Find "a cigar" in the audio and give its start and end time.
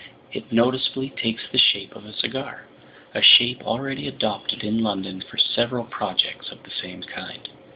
2.07-2.65